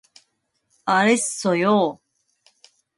[0.95, 1.73] 알았어요.